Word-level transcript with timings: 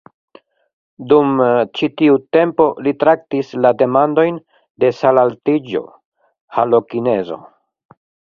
Dum 1.09 1.41
ĉi 1.79 1.89
tiu 2.01 2.15
tempo 2.37 2.65
li 2.87 2.93
traktis 3.03 3.51
la 3.67 3.71
demandojn 3.83 4.41
de 4.85 4.91
salaltiĝo 5.03 5.83
(halokinezo). 6.59 7.39